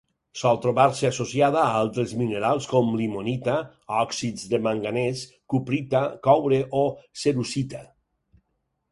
Sol 0.41 0.57
trobar-se 0.61 1.07
associada 1.07 1.57
a 1.63 1.73
altres 1.81 2.13
minerals 2.21 2.67
com: 2.71 2.87
limonita, 3.01 3.57
òxids 4.03 4.45
de 4.53 4.59
manganès, 4.69 5.21
cuprita, 5.55 6.01
coure 6.29 6.63
o 6.81 6.81
cerussita. 7.25 7.83